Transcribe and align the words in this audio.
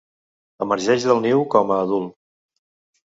Emergeix 0.65 1.05
del 1.09 1.21
niu 1.27 1.45
com 1.57 1.75
a 1.77 1.81
adult. 1.85 2.17